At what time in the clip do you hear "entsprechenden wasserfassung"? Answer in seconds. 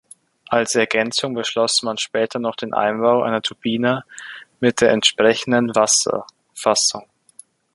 4.89-7.07